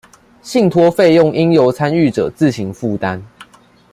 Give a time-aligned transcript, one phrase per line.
[0.41, 3.21] 信託費用應由參與者自行負擔